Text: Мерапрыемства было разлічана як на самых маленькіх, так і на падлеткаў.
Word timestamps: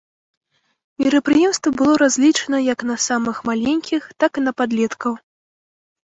Мерапрыемства 1.01 1.73
было 1.81 1.93
разлічана 2.03 2.61
як 2.73 2.79
на 2.91 2.95
самых 3.07 3.41
маленькіх, 3.51 4.07
так 4.25 4.31
і 4.41 4.45
на 4.47 4.51
падлеткаў. 4.63 5.13